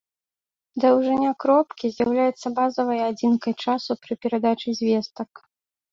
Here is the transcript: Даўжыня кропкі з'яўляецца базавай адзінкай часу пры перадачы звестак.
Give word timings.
Даўжыня 0.83 1.33
кропкі 1.43 1.85
з'яўляецца 1.97 2.47
базавай 2.61 2.99
адзінкай 3.11 3.53
часу 3.67 3.91
пры 4.07 4.13
перадачы 4.25 4.69
звестак. 4.81 5.31